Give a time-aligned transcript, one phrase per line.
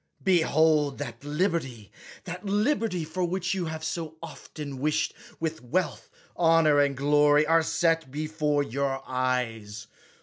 [0.23, 1.91] Behold that liberty,
[2.23, 7.61] that liberty for which you have so often wished, with wealth, honor, and glory, are
[7.61, 9.85] set before your eyes.